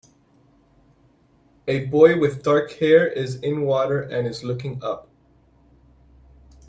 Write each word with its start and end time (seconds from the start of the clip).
A 1.67 1.85
boy 1.85 2.19
with 2.19 2.41
dark 2.41 2.71
hair 2.71 3.07
is 3.07 3.35
in 3.35 3.61
water 3.61 4.01
and 4.01 4.25
is 4.27 4.43
looking 4.43 4.83
up. 4.83 5.07